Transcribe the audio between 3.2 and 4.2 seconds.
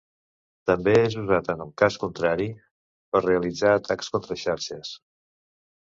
realitzar atacs